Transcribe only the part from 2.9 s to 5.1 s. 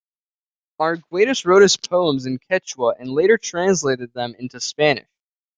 and later translated them into Spanish.